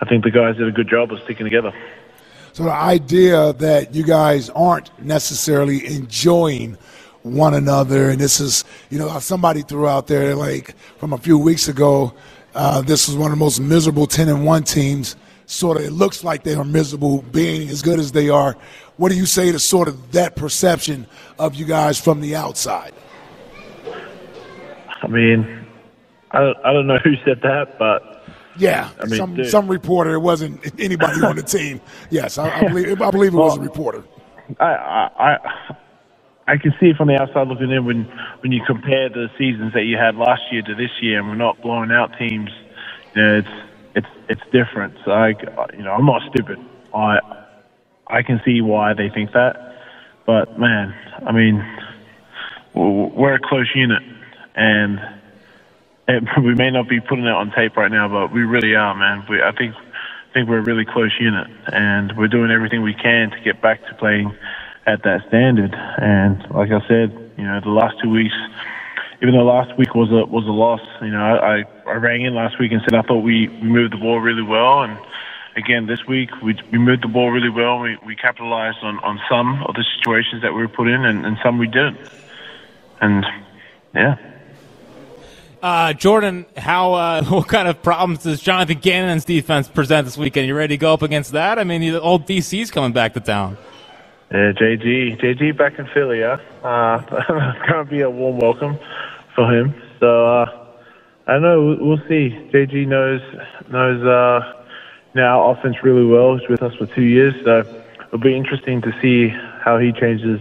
I 0.00 0.06
think 0.06 0.24
the 0.24 0.32
guys 0.32 0.56
did 0.56 0.66
a 0.66 0.72
good 0.72 0.88
job 0.88 1.12
of 1.12 1.20
sticking 1.22 1.44
together. 1.44 1.72
So 2.52 2.64
the 2.64 2.72
idea 2.72 3.52
that 3.54 3.94
you 3.94 4.04
guys 4.04 4.50
aren't 4.50 4.90
necessarily 5.02 5.86
enjoying 5.86 6.76
one 7.22 7.54
another, 7.54 8.10
and 8.10 8.20
this 8.20 8.40
is, 8.40 8.64
you 8.90 8.98
know, 8.98 9.18
somebody 9.20 9.62
threw 9.62 9.86
out 9.86 10.06
there 10.06 10.34
like 10.34 10.76
from 10.98 11.12
a 11.12 11.18
few 11.18 11.38
weeks 11.38 11.68
ago, 11.68 12.12
uh, 12.54 12.80
this 12.80 13.06
was 13.06 13.16
one 13.16 13.30
of 13.30 13.38
the 13.38 13.44
most 13.44 13.60
miserable 13.60 14.06
10 14.06 14.28
and 14.28 14.44
1 14.44 14.62
teams. 14.64 15.16
Sort 15.46 15.76
of, 15.78 15.84
it 15.84 15.90
looks 15.90 16.22
like 16.24 16.44
they 16.44 16.54
are 16.54 16.64
miserable 16.64 17.22
being 17.22 17.68
as 17.68 17.82
good 17.82 17.98
as 17.98 18.12
they 18.12 18.28
are. 18.28 18.56
What 18.96 19.10
do 19.10 19.16
you 19.16 19.26
say 19.26 19.50
to 19.52 19.58
sort 19.58 19.88
of 19.88 20.12
that 20.12 20.36
perception 20.36 21.06
of 21.38 21.54
you 21.54 21.64
guys 21.64 22.00
from 22.00 22.20
the 22.20 22.36
outside? 22.36 22.92
I 25.02 25.06
mean, 25.06 25.66
I 26.32 26.40
don't, 26.40 26.56
I 26.64 26.72
don't 26.72 26.86
know 26.86 26.98
who 26.98 27.14
said 27.24 27.40
that, 27.42 27.78
but 27.78 28.24
Yeah, 28.58 28.90
I 29.00 29.06
mean, 29.06 29.16
some 29.18 29.34
dude. 29.34 29.46
some 29.46 29.68
reporter. 29.68 30.14
It 30.14 30.20
wasn't 30.20 30.80
anybody 30.80 31.22
on 31.22 31.36
the 31.36 31.42
team. 31.42 31.80
Yes, 32.10 32.38
I, 32.38 32.60
I 32.60 32.64
believe 32.64 33.02
I 33.02 33.10
believe 33.10 33.34
it 33.34 33.38
was 33.38 33.56
a 33.56 33.60
reporter. 33.60 34.04
I, 34.60 34.64
I, 34.66 35.10
I, 35.34 35.38
I 36.48 36.56
can 36.58 36.74
see 36.80 36.86
it 36.88 36.96
from 36.96 37.08
the 37.08 37.20
outside 37.20 37.48
looking 37.48 37.70
in 37.70 37.84
when 37.86 38.04
when 38.40 38.52
you 38.52 38.62
compare 38.66 39.08
the 39.08 39.28
seasons 39.38 39.72
that 39.74 39.84
you 39.84 39.96
had 39.98 40.16
last 40.16 40.42
year 40.52 40.62
to 40.62 40.74
this 40.74 40.90
year, 41.00 41.18
and 41.20 41.28
we're 41.28 41.36
not 41.36 41.60
blowing 41.62 41.90
out 41.92 42.12
teams. 42.18 42.50
You 43.16 43.22
know, 43.22 43.38
it's 43.38 43.48
it's 43.96 44.08
it's 44.28 44.42
different. 44.52 44.94
So 45.04 45.12
I, 45.12 45.28
you 45.76 45.82
know, 45.84 45.92
I'm 45.92 46.06
not 46.06 46.22
stupid. 46.32 46.58
I 46.94 47.18
I 48.08 48.22
can 48.22 48.40
see 48.44 48.60
why 48.60 48.94
they 48.94 49.10
think 49.10 49.32
that, 49.32 49.76
but 50.26 50.58
man, 50.58 50.94
I 51.26 51.32
mean, 51.32 51.64
we're 52.74 53.34
a 53.34 53.40
close 53.40 53.70
unit, 53.74 54.02
and 54.56 54.98
it, 56.10 56.24
we 56.44 56.54
may 56.54 56.70
not 56.70 56.88
be 56.88 57.00
putting 57.00 57.24
it 57.24 57.32
on 57.32 57.52
tape 57.52 57.76
right 57.76 57.90
now, 57.90 58.08
but 58.08 58.32
we 58.32 58.42
really 58.42 58.74
are, 58.74 58.94
man. 58.94 59.24
We, 59.28 59.42
I 59.42 59.52
think 59.52 59.74
I 59.74 60.32
think 60.32 60.48
we're 60.48 60.58
a 60.58 60.64
really 60.64 60.84
close 60.84 61.12
unit, 61.18 61.48
and 61.72 62.16
we're 62.16 62.28
doing 62.28 62.50
everything 62.50 62.82
we 62.82 62.94
can 62.94 63.30
to 63.30 63.40
get 63.40 63.60
back 63.60 63.84
to 63.86 63.94
playing 63.94 64.34
at 64.86 65.02
that 65.02 65.26
standard. 65.28 65.74
And 65.74 66.38
like 66.50 66.70
I 66.70 66.86
said, 66.86 67.32
you 67.36 67.44
know, 67.44 67.60
the 67.60 67.70
last 67.70 67.96
two 68.02 68.10
weeks, 68.10 68.34
even 69.22 69.34
though 69.34 69.44
last 69.44 69.76
week 69.76 69.94
was 69.94 70.10
a 70.10 70.26
was 70.26 70.46
a 70.46 70.52
loss, 70.52 70.82
you 71.02 71.10
know, 71.10 71.22
I 71.22 71.64
I 71.86 71.94
rang 71.94 72.24
in 72.24 72.34
last 72.34 72.58
week 72.58 72.72
and 72.72 72.80
said 72.82 72.94
I 72.94 73.02
thought 73.02 73.20
we 73.22 73.48
moved 73.62 73.92
the 73.92 73.98
ball 73.98 74.20
really 74.20 74.42
well, 74.42 74.82
and 74.82 74.98
again 75.56 75.86
this 75.86 76.06
week 76.06 76.30
we 76.42 76.56
we 76.70 76.78
moved 76.78 77.02
the 77.02 77.08
ball 77.08 77.30
really 77.30 77.50
well. 77.50 77.80
We 77.80 77.98
we 78.06 78.16
capitalized 78.16 78.78
on 78.82 78.98
on 79.00 79.20
some 79.28 79.62
of 79.64 79.74
the 79.74 79.84
situations 79.98 80.42
that 80.42 80.54
we 80.54 80.62
were 80.62 80.68
put 80.68 80.88
in, 80.88 81.04
and, 81.04 81.26
and 81.26 81.38
some 81.42 81.58
we 81.58 81.66
didn't. 81.66 81.98
And 83.00 83.24
yeah. 83.94 84.29
Uh, 85.62 85.92
Jordan, 85.92 86.46
how 86.56 86.94
uh, 86.94 87.24
what 87.28 87.48
kind 87.48 87.68
of 87.68 87.82
problems 87.82 88.22
does 88.22 88.40
Jonathan 88.40 88.78
Gannon's 88.78 89.24
defense 89.24 89.68
present 89.68 90.06
this 90.06 90.16
weekend? 90.16 90.46
You 90.46 90.54
ready 90.54 90.74
to 90.74 90.78
go 90.78 90.94
up 90.94 91.02
against 91.02 91.32
that? 91.32 91.58
I 91.58 91.64
mean, 91.64 91.80
the 91.82 92.00
old 92.00 92.26
DC's 92.26 92.70
coming 92.70 92.92
back 92.92 93.14
to 93.14 93.20
town. 93.20 93.58
Yeah, 94.30 94.52
JG, 94.52 95.20
JG 95.20 95.58
back 95.58 95.78
in 95.78 95.86
Philly, 95.92 96.20
yeah. 96.20 96.38
Uh, 96.62 97.02
it's 97.10 97.68
gonna 97.68 97.84
be 97.84 98.00
a 98.00 98.08
warm 98.08 98.38
welcome 98.38 98.78
for 99.34 99.52
him. 99.52 99.74
So 99.98 100.26
uh, 100.26 100.66
I 101.26 101.32
don't 101.32 101.42
know. 101.42 101.76
We'll, 101.80 101.98
see. 102.08 102.30
JG 102.52 102.86
knows 102.86 103.20
knows 103.68 104.02
uh, 104.04 104.64
now 105.14 105.50
offense 105.50 105.76
really 105.82 106.06
well. 106.06 106.38
He's 106.38 106.48
with 106.48 106.62
us 106.62 106.74
for 106.76 106.86
two 106.86 107.02
years, 107.02 107.34
so 107.44 107.60
it'll 108.06 108.18
be 108.18 108.36
interesting 108.36 108.80
to 108.82 108.92
see 109.02 109.28
how 109.28 109.78
he 109.78 109.92
changes 109.92 110.40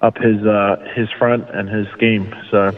up 0.00 0.16
his 0.16 0.44
uh, 0.44 0.76
his 0.96 1.08
front 1.12 1.48
and 1.50 1.68
his 1.68 1.86
scheme. 1.88 2.34
So 2.50 2.76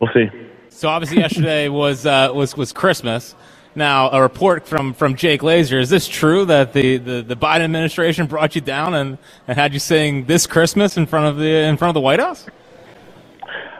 we'll 0.00 0.12
see. 0.12 0.30
So 0.70 0.88
obviously 0.88 1.18
yesterday 1.18 1.68
was 1.82 2.06
uh, 2.06 2.30
was 2.34 2.56
was 2.56 2.72
Christmas. 2.72 3.34
Now 3.76 4.08
a 4.10 4.22
report 4.22 4.68
from, 4.68 4.94
from 4.94 5.16
Jake 5.16 5.42
Laser. 5.42 5.80
Is 5.80 5.90
this 5.90 6.06
true 6.06 6.44
that 6.44 6.72
the, 6.72 6.96
the, 6.96 7.22
the 7.22 7.34
Biden 7.36 7.62
administration 7.62 8.26
brought 8.26 8.54
you 8.54 8.60
down 8.60 8.94
and, 8.94 9.18
and 9.48 9.58
had 9.58 9.72
you 9.72 9.80
sing 9.80 10.26
this 10.26 10.46
Christmas 10.46 10.96
in 10.96 11.06
front 11.06 11.26
of 11.26 11.38
the 11.38 11.48
in 11.64 11.76
front 11.76 11.90
of 11.90 11.94
the 11.94 12.00
White 12.00 12.20
House? 12.20 12.46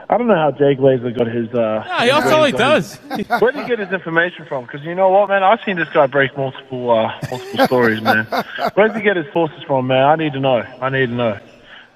I 0.07 0.17
don't 0.17 0.27
know 0.27 0.35
how 0.35 0.51
Jake 0.51 0.77
Laser 0.79 1.11
got 1.11 1.27
his. 1.27 1.47
Uh, 1.53 1.81
Yeah, 2.05 2.19
he- 2.45 2.51
he 2.51 2.57
does. 2.57 2.95
Where 3.41 3.51
did 3.51 3.61
he 3.63 3.67
get 3.67 3.79
his 3.79 3.91
information 3.91 4.45
from? 4.45 4.65
Because 4.65 4.83
you 4.83 4.93
know 4.95 5.09
what, 5.09 5.29
man, 5.29 5.41
I've 5.43 5.59
seen 5.65 5.77
this 5.77 5.89
guy 5.89 6.05
break 6.07 6.35
multiple 6.37 6.91
uh, 6.91 7.11
multiple 7.31 7.65
stories, 7.65 8.01
man. 8.01 8.25
Where 8.75 8.87
did 8.89 8.97
he 8.97 9.01
get 9.01 9.15
his 9.15 9.25
sources 9.33 9.63
from, 9.65 9.87
man? 9.87 10.03
I 10.03 10.15
need 10.15 10.33
to 10.33 10.39
know. 10.39 10.57
I 10.81 10.89
need 10.89 11.07
to 11.07 11.13
know. 11.13 11.39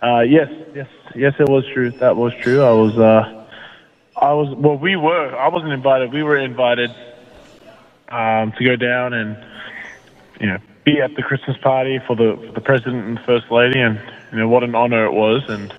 Uh, 0.01 0.21
yes, 0.21 0.49
yes, 0.73 0.87
yes, 1.13 1.33
it 1.37 1.49
was 1.49 1.65
true. 1.73 1.91
That 1.91 2.15
was 2.15 2.33
true. 2.41 2.63
I 2.63 2.71
was, 2.71 2.97
uh, 2.97 3.38
I 4.19 4.33
was. 4.33 4.53
Well, 4.57 4.77
we 4.77 4.95
were. 4.95 5.35
I 5.35 5.47
wasn't 5.47 5.71
invited. 5.71 6.11
We 6.11 6.23
were 6.23 6.37
invited 6.37 6.91
um, 8.09 8.51
to 8.57 8.63
go 8.63 8.75
down 8.75 9.13
and 9.13 9.37
you 10.39 10.47
know 10.47 10.57
be 10.85 10.99
at 11.01 11.15
the 11.15 11.23
Christmas 11.23 11.57
party 11.57 11.99
for 12.05 12.15
the 12.15 12.35
for 12.47 12.51
the 12.53 12.61
president 12.61 13.05
and 13.05 13.17
the 13.17 13.21
first 13.21 13.49
lady, 13.51 13.79
and 13.79 13.99
you 14.31 14.39
know 14.39 14.49
what 14.49 14.63
an 14.63 14.75
honor 14.75 15.05
it 15.05 15.13
was. 15.13 15.43
And 15.47 15.73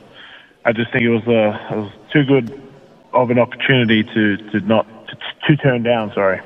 I 0.64 0.72
just 0.72 0.90
think 0.92 1.04
it 1.04 1.10
was 1.10 1.26
uh, 1.28 1.74
it 1.74 1.78
was 1.78 1.92
too 2.12 2.24
good 2.24 2.62
of 3.12 3.30
an 3.30 3.38
opportunity 3.38 4.04
to 4.04 4.36
to 4.50 4.60
not 4.60 4.86
to, 5.08 5.16
to 5.48 5.56
turn 5.56 5.82
down. 5.82 6.12
Sorry. 6.14 6.40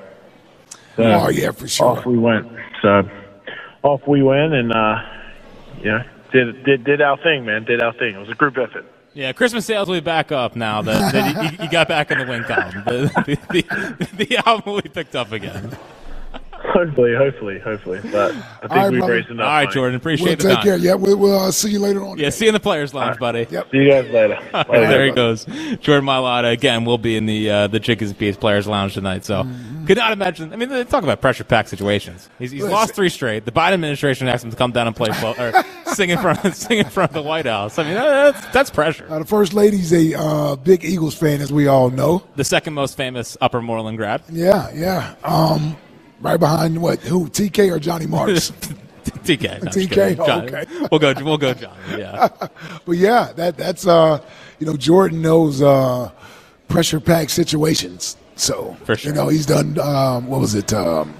So 0.97 1.03
Oh, 1.03 1.29
yeah, 1.29 1.53
for 1.53 1.69
sure. 1.69 1.87
Off 1.87 2.07
we 2.07 2.19
went. 2.19 2.49
So 2.83 3.09
off 3.83 4.07
we 4.07 4.23
went, 4.23 4.53
and 4.53 4.73
uh, 4.73 5.01
you 5.79 5.91
know 5.93 6.03
did 6.33 6.65
did 6.65 6.85
did 6.85 7.01
our 7.01 7.17
thing, 7.19 7.45
man. 7.45 7.65
Did 7.65 7.83
our 7.83 7.93
thing. 7.93 8.17
It 8.17 8.19
was 8.19 8.31
a 8.31 8.35
group 8.35 8.59
effort. 8.59 8.87
Yeah, 9.15 9.33
Christmas 9.33 9.65
sales 9.65 9.89
will 9.89 9.97
be 9.97 10.01
back 10.01 10.33
up 10.33 10.57
now 10.57 10.83
that, 10.83 11.13
that 11.13 11.53
you, 11.59 11.65
you 11.65 11.71
got 11.71 11.87
back 11.89 12.11
in 12.11 12.19
the 12.19 12.27
win 12.27 12.43
column. 12.45 12.83
The, 12.85 13.13
the, 13.27 13.63
the, 14.17 14.27
the 14.27 14.37
album 14.47 14.75
will 14.75 14.83
be 14.83 14.89
picked 14.89 15.15
up 15.15 15.31
again. 15.31 15.77
Hopefully, 16.53 17.15
hopefully, 17.15 17.61
hopefully. 17.61 18.01
But 18.11 18.33
I 18.35 18.41
think 18.41 18.73
All 18.73 18.77
right, 18.79 18.91
we've 18.91 18.99
brother. 18.99 19.13
raised 19.13 19.29
enough. 19.29 19.45
All 19.45 19.53
right, 19.53 19.65
money. 19.65 19.75
Jordan, 19.75 19.97
appreciate 19.97 20.27
We'll 20.27 20.37
the 20.37 20.43
take 20.43 20.55
time. 20.57 20.63
care. 20.65 20.77
Yeah, 20.79 20.95
we'll, 20.95 21.17
we'll 21.17 21.39
uh, 21.39 21.53
see 21.53 21.71
you 21.71 21.79
later 21.79 22.03
on. 22.03 22.19
Yeah, 22.19 22.31
see 22.31 22.47
you 22.47 22.49
in 22.49 22.55
the 22.55 22.61
Players 22.61 22.93
Lounge, 22.93 23.19
buddy. 23.19 23.47
Yep. 23.49 23.71
See 23.71 23.77
you 23.79 23.89
guys 23.91 24.11
later. 24.11 24.39
All 24.55 24.65
right, 24.65 24.89
there 24.89 25.05
he 25.07 25.13
goes. 25.13 25.45
Jordan 25.45 26.05
Mailata 26.07 26.51
again 26.53 26.85
we'll 26.85 26.99
be 26.99 27.17
in 27.17 27.27
the 27.27 27.51
uh, 27.51 27.67
the 27.69 27.79
Chickies 27.79 28.09
and 28.09 28.19
Pete's 28.19 28.37
Players 28.39 28.67
Lounge 28.67 28.95
tonight. 28.95 29.25
So 29.25 29.47
could 29.85 29.97
not 29.97 30.13
imagine. 30.13 30.53
I 30.53 30.57
mean, 30.57 30.69
they 30.69 30.85
talk 30.85 31.03
about 31.03 31.21
pressure 31.21 31.45
pack 31.45 31.69
situations. 31.69 32.29
He's, 32.39 32.51
he's 32.51 32.65
lost 32.65 32.95
three 32.95 33.09
straight. 33.09 33.45
The 33.45 33.53
Biden 33.53 33.73
administration 33.73 34.29
asked 34.29 34.45
him 34.45 34.51
to 34.51 34.57
come 34.57 34.73
down 34.73 34.87
and 34.87 34.95
play 34.95 35.11
fo- 35.13 35.35
or 35.35 35.65
sing 35.95 36.11
in 36.11 36.19
front 36.19 36.45
of, 36.45 36.55
sing 36.55 36.79
in 36.79 36.89
front 36.89 37.11
of 37.11 37.15
the 37.15 37.23
White 37.23 37.47
House. 37.47 37.79
I 37.79 37.85
mean, 37.85 37.95
that's 37.95 38.47
that's 38.47 38.71
pressure. 38.71 39.07
Uh, 39.09 39.19
the 39.21 39.25
first 39.25 39.53
lady's 39.55 39.93
a 39.93 40.19
uh, 40.19 40.57
big 40.57 40.85
Eagles 40.85 41.15
fan, 41.15 41.41
as 41.41 41.53
we 41.53 41.67
all 41.67 41.91
know. 41.91 42.23
The 42.37 42.45
second 42.45 42.75
most 42.75 42.97
famous 42.97 43.37
Upper 43.41 43.61
Moreland 43.63 43.99
grad. 43.99 44.23
Yeah, 44.31 44.71
yeah. 44.75 45.15
Um, 45.25 45.77
right 46.21 46.39
behind 46.39 46.81
what? 46.81 47.01
Who? 47.01 47.29
TK 47.29 47.73
or 47.73 47.79
Johnny 47.79 48.07
Marks? 48.07 48.53
TK. 49.05 49.63
No, 49.63 49.71
TK? 49.71 50.19
Oh, 50.19 50.41
okay. 50.43 50.65
We'll 50.91 50.99
go. 50.99 51.15
We'll 51.25 51.39
go, 51.39 51.55
Johnny. 51.55 51.99
Yeah. 51.99 52.29
but 52.85 52.93
yeah, 52.97 53.33
that 53.37 53.57
that's 53.57 53.87
uh, 53.87 54.21
you 54.59 54.67
know, 54.67 54.77
Jordan 54.77 55.23
knows 55.23 55.63
uh, 55.63 56.11
pressure 56.69 57.01
pack 57.01 57.31
situations. 57.31 58.17
So 58.37 58.77
For 58.85 58.97
sure. 58.97 59.11
you 59.13 59.17
know, 59.17 59.29
he's 59.29 59.47
done. 59.47 59.79
Um, 59.79 60.27
what 60.27 60.41
was 60.41 60.55
it? 60.55 60.73
Um, 60.73 61.15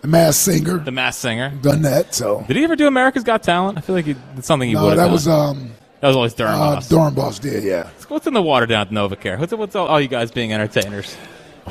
the 0.00 0.08
Masked 0.08 0.42
Singer. 0.44 0.78
The 0.78 0.90
Masked 0.92 1.20
Singer. 1.22 1.50
Done 1.62 1.82
that. 1.82 2.14
So 2.14 2.44
Did 2.46 2.56
he 2.56 2.64
ever 2.64 2.76
do 2.76 2.86
America's 2.86 3.24
Got 3.24 3.42
Talent? 3.42 3.78
I 3.78 3.80
feel 3.80 3.94
like 3.94 4.04
he, 4.06 4.14
it's 4.36 4.46
something 4.46 4.68
he 4.68 4.74
no, 4.74 4.84
would 4.84 4.88
have 4.90 4.96
that 4.98 5.04
done. 5.04 5.12
was 5.12 5.28
um, 5.28 5.70
that 6.00 6.08
was 6.08 6.16
always 6.16 6.34
Durham 6.34 6.54
uh, 6.54 6.74
Boss. 6.76 6.88
Durham 6.88 7.14
Boss 7.14 7.38
did. 7.38 7.64
Yeah. 7.64 7.88
What's 8.08 8.26
in 8.26 8.34
the 8.34 8.42
water 8.42 8.66
down 8.66 8.86
at 8.86 8.92
Novacare? 8.92 9.38
What's, 9.38 9.52
what's 9.52 9.74
all, 9.74 9.86
all 9.88 10.00
you 10.00 10.08
guys 10.08 10.30
being 10.30 10.52
entertainers? 10.52 11.16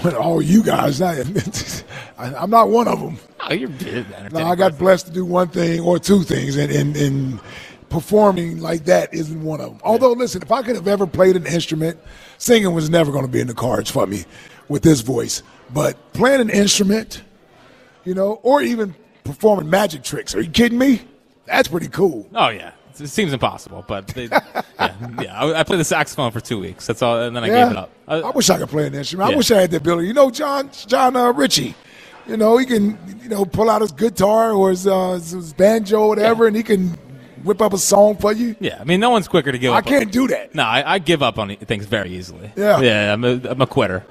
Well, 0.03 0.17
all 0.17 0.41
you 0.41 0.61
guys, 0.61 1.01
I, 1.01 1.23
I'm 2.17 2.49
not 2.49 2.67
one 2.67 2.87
of 2.89 2.99
them. 2.99 3.17
Oh, 3.39 3.53
you're 3.53 3.69
entertaining. 3.69 4.33
No, 4.33 4.43
I 4.43 4.55
got 4.55 4.77
blessed 4.77 5.07
to 5.07 5.13
do 5.13 5.23
one 5.23 5.47
thing 5.47 5.79
or 5.79 5.99
two 5.99 6.23
things, 6.23 6.57
and, 6.57 6.69
and, 6.69 6.97
and 6.97 7.39
performing 7.95 8.59
like 8.59 8.83
that 8.85 9.13
isn't 9.13 9.41
one 9.41 9.61
of 9.61 9.69
them. 9.69 9.79
Although, 9.81 10.11
listen, 10.11 10.41
if 10.41 10.51
I 10.51 10.61
could 10.61 10.75
have 10.75 10.87
ever 10.87 11.07
played 11.07 11.37
an 11.37 11.45
instrument, 11.47 11.97
singing 12.37 12.73
was 12.73 12.89
never 12.89 13.09
going 13.09 13.23
to 13.25 13.31
be 13.31 13.39
in 13.39 13.47
the 13.47 13.53
cards 13.53 13.89
for 13.89 14.05
me 14.05 14.25
with 14.67 14.83
this 14.83 14.99
voice. 14.99 15.41
But 15.73 15.95
playing 16.11 16.41
an 16.41 16.49
instrument, 16.49 17.23
you 18.03 18.13
know, 18.13 18.41
or 18.43 18.61
even 18.61 18.93
performing 19.23 19.69
magic 19.69 20.03
tricks, 20.03 20.35
are 20.35 20.41
you 20.41 20.49
kidding 20.51 20.77
me? 20.77 21.03
That's 21.45 21.69
pretty 21.69 21.87
cool. 21.87 22.27
Oh 22.35 22.49
yeah, 22.49 22.71
It- 22.99 23.07
seems 23.07 23.31
impossible, 23.31 23.85
but 23.87 24.07
they, 24.07 24.25
yeah, 24.31 24.51
yeah. 25.21 25.39
I, 25.39 25.61
I 25.61 25.63
played 25.63 25.79
the 25.79 25.85
saxophone 25.85 26.31
for 26.31 26.41
two 26.41 26.59
weeks. 26.59 26.85
That's 26.85 27.01
all, 27.01 27.21
and 27.21 27.33
then 27.33 27.45
I 27.45 27.47
Yeah. 27.47 27.63
gave 27.63 27.71
it 27.71 27.77
up. 27.77 27.91
I, 28.09 28.15
I 28.17 28.29
wish 28.31 28.49
I 28.49 28.57
could 28.57 28.67
play 28.69 28.87
an 28.87 28.93
instrument. 28.93 29.27
I 29.27 29.31
Yeah. 29.31 29.37
wish 29.37 29.51
I 29.51 29.61
had 29.61 29.71
the 29.71 29.77
ability. 29.77 30.07
You 30.09 30.13
know, 30.13 30.29
John 30.31 30.69
John 30.85 31.15
uh, 31.15 31.31
Ritchie 31.31 31.75
You 32.27 32.35
know, 32.35 32.57
he 32.57 32.65
can 32.65 32.97
you 33.23 33.29
know 33.29 33.45
pull 33.45 33.69
out 33.69 33.79
his 33.81 33.93
guitar 33.93 34.51
or 34.51 34.71
his, 34.71 34.85
uh, 34.85 35.13
his, 35.13 35.31
his 35.31 35.53
banjo 35.53 36.01
or 36.01 36.09
whatever, 36.09 36.45
and 36.47 36.55
he 36.57 36.63
can 36.63 36.97
whip 37.45 37.61
up 37.61 37.73
a 37.73 37.77
song 37.77 38.17
for 38.17 38.33
you. 38.33 38.55
Yeah, 38.59 38.77
I 38.79 38.83
mean, 38.83 38.99
no 38.99 39.09
one's 39.11 39.27
quicker 39.27 39.51
to 39.51 39.57
give 39.57 39.71
I 39.71 39.77
up. 39.77 39.85
I 39.85 39.89
can't 39.89 40.11
do 40.11 40.27
that. 40.27 40.53
No, 40.53 40.63
I, 40.63 40.95
I 40.95 40.99
give 40.99 41.23
up 41.23 41.37
on 41.39 41.55
things 41.55 41.85
very 41.85 42.09
easily. 42.11 42.51
Yeah. 42.55 42.81
yeah, 42.81 43.13
I'm 43.13 43.23
a, 43.23 43.39
I'm 43.45 43.61
a 43.61 43.67
quitter. 43.67 44.05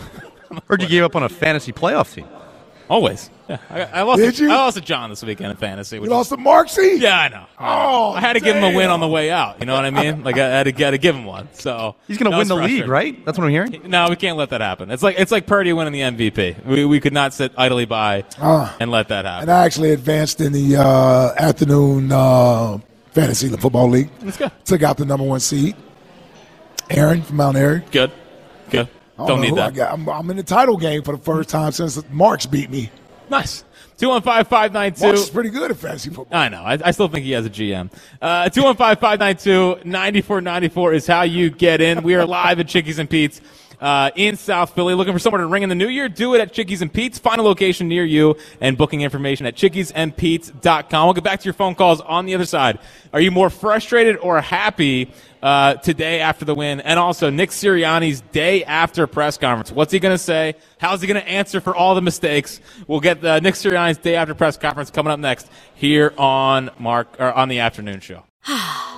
Heard 0.68 0.82
you 0.82 0.88
gave 0.88 1.02
up 1.02 1.14
on 1.16 1.22
a 1.22 1.28
fantasy 1.28 1.72
playoff 1.72 2.14
team. 2.14 2.26
Always. 2.90 3.28
Yeah, 3.48 3.58
I, 3.70 3.82
I 3.82 4.02
lost. 4.02 4.20
Did 4.20 4.34
to, 4.36 4.42
you? 4.44 4.50
I 4.50 4.54
lost 4.56 4.76
to 4.76 4.82
John 4.82 5.10
this 5.10 5.22
weekend 5.22 5.50
in 5.50 5.56
fantasy. 5.56 5.96
You 5.96 6.04
lost 6.06 6.32
is- 6.32 6.38
to 6.38 6.42
Marksy? 6.42 7.00
Yeah, 7.00 7.18
I 7.18 7.28
know. 7.28 7.44
Oh, 7.58 8.12
I 8.12 8.20
had 8.20 8.32
to 8.34 8.40
give 8.40 8.56
him 8.56 8.64
a 8.64 8.74
win 8.74 8.88
on 8.88 9.00
the 9.00 9.08
way 9.08 9.30
out. 9.30 9.60
You 9.60 9.66
know 9.66 9.74
what 9.74 9.84
I 9.84 9.90
mean? 9.90 10.22
Like 10.28 10.36
I 10.36 10.48
had 10.48 10.64
to, 10.64 10.72
had 10.84 10.90
to 10.92 10.98
give 10.98 11.14
him 11.14 11.24
one. 11.24 11.48
So 11.52 11.96
He's 12.06 12.18
going 12.18 12.30
to 12.30 12.36
win 12.36 12.48
the 12.48 12.56
league, 12.56 12.86
right? 12.88 13.24
That's 13.24 13.38
what 13.38 13.44
I'm 13.44 13.50
hearing. 13.50 13.82
No, 13.88 14.08
we 14.08 14.16
can't 14.16 14.36
let 14.36 14.50
that 14.50 14.60
happen. 14.60 14.90
It's 14.90 15.02
like 15.02 15.18
it's 15.18 15.30
like 15.32 15.46
Purdy 15.46 15.72
winning 15.72 15.92
the 15.92 16.00
MVP. 16.30 16.64
We, 16.64 16.84
we 16.84 17.00
could 17.00 17.12
not 17.12 17.32
sit 17.34 17.52
idly 17.56 17.84
by 17.84 18.24
Ah. 18.38 18.76
and 18.80 18.90
let 18.90 19.08
that 19.08 19.24
happen. 19.24 19.42
And 19.48 19.50
I 19.50 19.64
actually 19.64 19.92
advanced 19.92 20.40
in 20.40 20.52
the 20.52 20.76
uh, 20.76 21.34
afternoon 21.38 22.10
uh, 22.12 22.78
fantasy 23.12 23.48
football 23.48 23.88
league. 23.88 24.10
Let's 24.22 24.36
go. 24.36 24.50
Took 24.64 24.82
out 24.82 24.96
the 24.96 25.04
number 25.04 25.24
one 25.26 25.40
seed, 25.40 25.76
Aaron 26.90 27.22
from 27.22 27.36
Mount 27.36 27.56
Airy. 27.56 27.82
Good. 27.90 28.12
Good. 28.70 28.88
Don't 29.26 29.40
know 29.40 29.42
need 29.42 29.50
who 29.50 29.60
I 29.60 29.70
that. 29.70 29.74
got. 29.74 29.92
I'm, 29.92 30.08
I'm 30.08 30.30
in 30.30 30.36
the 30.36 30.42
title 30.42 30.76
game 30.76 31.02
for 31.02 31.16
the 31.16 31.22
first 31.22 31.48
time 31.48 31.72
since 31.72 32.00
Marks 32.10 32.46
beat 32.46 32.70
me. 32.70 32.90
Nice. 33.30 33.64
215 33.98 34.44
592 34.48 35.04
Marks 35.04 35.20
is 35.20 35.30
pretty 35.30 35.50
good 35.50 35.70
at 35.72 35.76
fantasy 35.76 36.10
football. 36.10 36.38
I 36.38 36.48
know. 36.48 36.62
I, 36.62 36.78
I 36.84 36.90
still 36.92 37.08
think 37.08 37.24
he 37.24 37.32
has 37.32 37.44
a 37.46 37.50
GM. 37.50 37.90
Uh, 38.22 38.48
215-592-9494 38.50 40.94
is 40.94 41.06
how 41.06 41.22
you 41.22 41.50
get 41.50 41.80
in. 41.80 42.02
We 42.02 42.14
are 42.14 42.24
live 42.24 42.60
at 42.60 42.68
Chickies 42.68 42.98
and 42.98 43.10
Pete's 43.10 43.40
uh, 43.80 44.10
in 44.16 44.36
South 44.36 44.74
Philly. 44.74 44.94
Looking 44.94 45.12
for 45.12 45.18
somewhere 45.18 45.40
to 45.40 45.46
ring 45.46 45.62
in 45.62 45.68
the 45.68 45.74
new 45.74 45.88
year? 45.88 46.08
Do 46.08 46.34
it 46.34 46.40
at 46.40 46.52
Chickies 46.52 46.82
and 46.82 46.92
Pete's. 46.92 47.18
Find 47.18 47.40
a 47.40 47.42
location 47.42 47.88
near 47.88 48.04
you 48.04 48.36
and 48.60 48.76
booking 48.76 49.02
information 49.02 49.46
at 49.46 49.54
chickiesandpete's.com. 49.54 51.06
We'll 51.06 51.14
get 51.14 51.24
back 51.24 51.40
to 51.40 51.44
your 51.44 51.54
phone 51.54 51.74
calls 51.74 52.00
on 52.00 52.26
the 52.26 52.34
other 52.34 52.44
side. 52.44 52.78
Are 53.12 53.20
you 53.20 53.30
more 53.30 53.50
frustrated 53.50 54.16
or 54.16 54.40
happy 54.40 55.10
uh, 55.42 55.74
today 55.74 56.20
after 56.20 56.44
the 56.44 56.54
win? 56.54 56.80
And 56.80 56.98
also 56.98 57.30
Nick 57.30 57.50
Sirianni's 57.50 58.20
day 58.32 58.64
after 58.64 59.06
press 59.06 59.38
conference. 59.38 59.72
What's 59.72 59.92
he 59.92 59.98
going 59.98 60.14
to 60.14 60.22
say? 60.22 60.54
How's 60.78 61.00
he 61.00 61.06
going 61.06 61.20
to 61.20 61.28
answer 61.28 61.60
for 61.60 61.74
all 61.74 61.94
the 61.94 62.02
mistakes? 62.02 62.60
We'll 62.86 63.00
get 63.00 63.24
uh, 63.24 63.40
Nick 63.40 63.54
Sirianni's 63.54 63.98
day 63.98 64.16
after 64.16 64.34
press 64.34 64.56
conference 64.56 64.90
coming 64.90 65.12
up 65.12 65.20
next 65.20 65.48
here 65.74 66.12
on 66.18 66.70
Mark 66.78 67.08
or 67.18 67.32
on 67.32 67.48
the 67.48 67.60
afternoon 67.60 68.00
show. 68.00 68.24